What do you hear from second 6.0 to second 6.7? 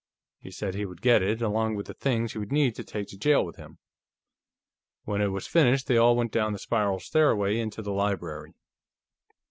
went down the